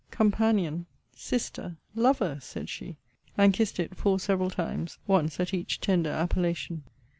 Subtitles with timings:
[0.09, 0.87] Companion!
[1.15, 1.77] Sister!
[1.93, 2.39] Lover!
[2.41, 2.97] said she
[3.37, 6.81] and kissed it four several times, once at each tender appellation.